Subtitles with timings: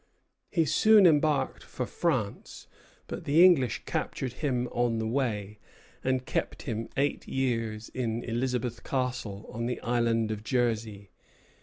[0.49, 2.65] He soon embarked for France;
[3.05, 5.59] but the English captured him on the way,
[6.03, 11.11] and kept him eight years in Elizabeth Castle, on the Island of Jersey.